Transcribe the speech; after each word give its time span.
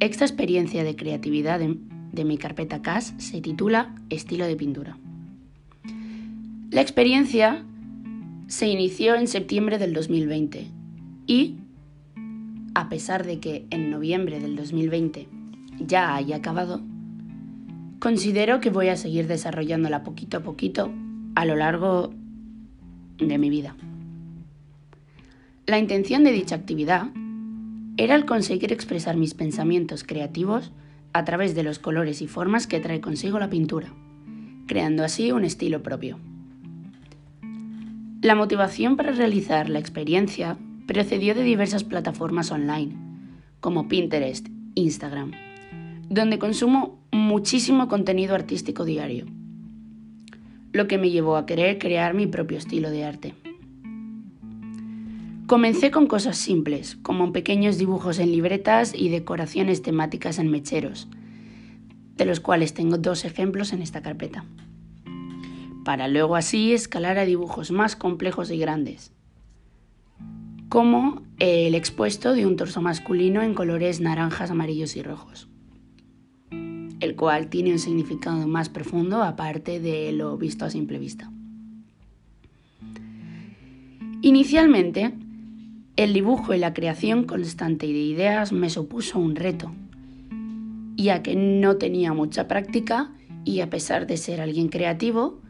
Esta 0.00 0.24
experiencia 0.24 0.84
de 0.84 0.94
creatividad 0.94 1.58
de, 1.58 2.24
mi 2.24 2.38
carpeta 2.38 2.82
CAS 2.82 3.14
se 3.18 3.40
titula 3.40 3.96
Estilo 4.10 4.46
de 4.46 4.54
pintura. 4.54 4.96
La 6.70 6.80
experiencia 6.80 7.64
se 8.46 8.68
inició 8.68 9.16
en 9.16 9.26
septiembre 9.26 9.76
del 9.78 9.92
2020 9.94 10.68
y, 11.26 11.56
a 12.74 12.88
pesar 12.88 13.26
de 13.26 13.40
que 13.40 13.66
en 13.70 13.90
noviembre 13.90 14.38
del 14.38 14.54
2020 14.54 15.26
ya 15.80 16.14
haya 16.14 16.36
acabado, 16.36 16.80
considero 17.98 18.60
que 18.60 18.70
voy 18.70 18.88
a 18.88 18.96
seguir 18.96 19.26
desarrollándola 19.26 20.04
poquito 20.04 20.36
a 20.36 20.42
poquito 20.44 20.92
a 21.34 21.44
lo 21.44 21.56
largo 21.56 22.14
de 23.18 23.36
mi 23.36 23.50
vida. 23.50 23.74
La 25.66 25.80
intención 25.80 26.22
de 26.22 26.30
dicha 26.30 26.54
actividad 26.54 27.08
era 27.98 28.14
el 28.14 28.24
conseguir 28.24 28.72
expresar 28.72 29.16
mis 29.16 29.34
pensamientos 29.34 30.04
creativos 30.04 30.70
a 31.12 31.24
través 31.24 31.56
de 31.56 31.64
los 31.64 31.80
colores 31.80 32.22
y 32.22 32.28
formas 32.28 32.68
que 32.68 32.78
trae 32.78 33.00
consigo 33.00 33.40
la 33.40 33.50
pintura, 33.50 33.92
creando 34.66 35.02
así 35.04 35.32
un 35.32 35.44
estilo 35.44 35.82
propio. 35.82 36.18
La 38.22 38.36
motivación 38.36 38.96
para 38.96 39.10
realizar 39.10 39.68
la 39.68 39.80
experiencia 39.80 40.56
procedió 40.86 41.34
de 41.34 41.42
diversas 41.42 41.82
plataformas 41.82 42.52
online, 42.52 42.94
como 43.60 43.88
Pinterest, 43.88 44.46
Instagram, 44.76 45.32
donde 46.08 46.38
consumo 46.38 47.00
muchísimo 47.10 47.88
contenido 47.88 48.36
artístico 48.36 48.84
diario, 48.84 49.26
lo 50.72 50.86
que 50.86 50.98
me 50.98 51.10
llevó 51.10 51.36
a 51.36 51.46
querer 51.46 51.78
crear 51.78 52.14
mi 52.14 52.28
propio 52.28 52.58
estilo 52.58 52.90
de 52.90 53.04
arte. 53.04 53.34
Comencé 55.48 55.90
con 55.90 56.08
cosas 56.08 56.36
simples, 56.36 56.96
como 57.00 57.32
pequeños 57.32 57.78
dibujos 57.78 58.18
en 58.18 58.32
libretas 58.32 58.92
y 58.94 59.08
decoraciones 59.08 59.80
temáticas 59.80 60.38
en 60.38 60.50
mecheros, 60.50 61.08
de 62.16 62.26
los 62.26 62.38
cuales 62.38 62.74
tengo 62.74 62.98
dos 62.98 63.24
ejemplos 63.24 63.72
en 63.72 63.80
esta 63.80 64.02
carpeta, 64.02 64.44
para 65.86 66.06
luego 66.06 66.36
así 66.36 66.74
escalar 66.74 67.16
a 67.16 67.24
dibujos 67.24 67.70
más 67.70 67.96
complejos 67.96 68.50
y 68.50 68.58
grandes, 68.58 69.14
como 70.68 71.22
el 71.38 71.74
expuesto 71.74 72.34
de 72.34 72.44
un 72.44 72.56
torso 72.56 72.82
masculino 72.82 73.40
en 73.40 73.54
colores 73.54 74.02
naranjas, 74.02 74.50
amarillos 74.50 74.96
y 74.96 75.02
rojos, 75.02 75.48
el 76.50 77.16
cual 77.16 77.48
tiene 77.48 77.72
un 77.72 77.78
significado 77.78 78.46
más 78.46 78.68
profundo 78.68 79.22
aparte 79.22 79.80
de 79.80 80.12
lo 80.12 80.36
visto 80.36 80.66
a 80.66 80.70
simple 80.70 80.98
vista. 80.98 81.32
Inicialmente, 84.20 85.14
el 85.98 86.12
dibujo 86.12 86.54
y 86.54 86.58
la 86.58 86.74
creación 86.74 87.24
constante 87.24 87.86
de 87.86 87.92
ideas 87.98 88.52
me 88.52 88.70
supuso 88.70 89.18
un 89.18 89.34
reto, 89.34 89.72
ya 90.94 91.24
que 91.24 91.34
no 91.34 91.76
tenía 91.76 92.12
mucha 92.12 92.46
práctica 92.46 93.10
y 93.44 93.62
a 93.62 93.68
pesar 93.68 94.06
de 94.06 94.16
ser 94.16 94.40
alguien 94.40 94.68
creativo, 94.68 95.40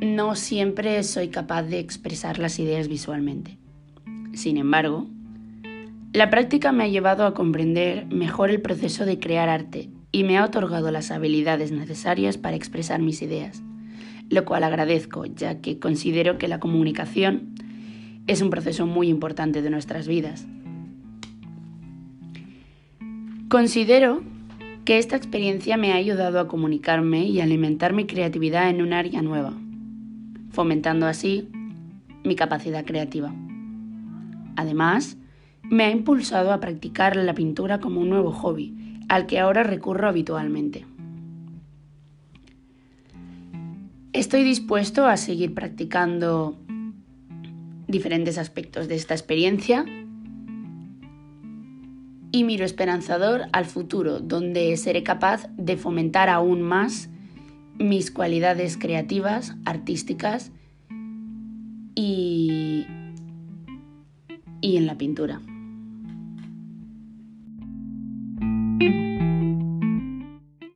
no 0.00 0.34
siempre 0.34 1.00
soy 1.04 1.28
capaz 1.28 1.62
de 1.62 1.78
expresar 1.78 2.40
las 2.40 2.58
ideas 2.58 2.88
visualmente. 2.88 3.56
Sin 4.32 4.56
embargo, 4.56 5.06
la 6.12 6.28
práctica 6.28 6.72
me 6.72 6.82
ha 6.82 6.88
llevado 6.88 7.24
a 7.24 7.32
comprender 7.32 8.06
mejor 8.06 8.50
el 8.50 8.60
proceso 8.60 9.06
de 9.06 9.20
crear 9.20 9.48
arte 9.48 9.90
y 10.10 10.24
me 10.24 10.38
ha 10.38 10.44
otorgado 10.44 10.90
las 10.90 11.12
habilidades 11.12 11.70
necesarias 11.70 12.36
para 12.36 12.56
expresar 12.56 13.00
mis 13.00 13.22
ideas, 13.22 13.62
lo 14.28 14.44
cual 14.44 14.64
agradezco 14.64 15.24
ya 15.24 15.60
que 15.60 15.78
considero 15.78 16.36
que 16.36 16.48
la 16.48 16.58
comunicación 16.58 17.54
es 18.26 18.42
un 18.42 18.50
proceso 18.50 18.86
muy 18.86 19.08
importante 19.08 19.62
de 19.62 19.70
nuestras 19.70 20.08
vidas. 20.08 20.46
Considero 23.48 24.22
que 24.84 24.98
esta 24.98 25.16
experiencia 25.16 25.76
me 25.76 25.92
ha 25.92 25.96
ayudado 25.96 26.40
a 26.40 26.48
comunicarme 26.48 27.26
y 27.26 27.40
alimentar 27.40 27.92
mi 27.92 28.06
creatividad 28.06 28.70
en 28.70 28.82
un 28.82 28.92
área 28.92 29.22
nueva, 29.22 29.52
fomentando 30.50 31.06
así 31.06 31.48
mi 32.24 32.34
capacidad 32.34 32.84
creativa. 32.84 33.32
Además, 34.56 35.16
me 35.62 35.84
ha 35.84 35.90
impulsado 35.90 36.52
a 36.52 36.60
practicar 36.60 37.16
la 37.16 37.34
pintura 37.34 37.80
como 37.80 38.00
un 38.00 38.08
nuevo 38.08 38.32
hobby, 38.32 38.74
al 39.08 39.26
que 39.26 39.38
ahora 39.38 39.62
recurro 39.62 40.08
habitualmente. 40.08 40.86
Estoy 44.12 44.44
dispuesto 44.44 45.06
a 45.06 45.16
seguir 45.16 45.54
practicando 45.54 46.56
diferentes 47.96 48.36
aspectos 48.36 48.88
de 48.88 48.94
esta 48.94 49.14
experiencia 49.14 49.86
y 52.30 52.44
miro 52.44 52.66
esperanzador 52.66 53.44
al 53.52 53.64
futuro, 53.64 54.20
donde 54.20 54.76
seré 54.76 55.02
capaz 55.02 55.48
de 55.56 55.78
fomentar 55.78 56.28
aún 56.28 56.60
más 56.60 57.08
mis 57.78 58.10
cualidades 58.10 58.76
creativas, 58.76 59.56
artísticas 59.64 60.52
y, 61.94 62.86
y 64.60 64.76
en 64.76 64.86
la 64.86 64.98
pintura. 64.98 65.40